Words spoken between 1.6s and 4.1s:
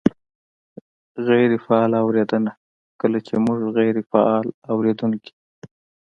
فعاله اورېدنه: کله چې مونږ غیرې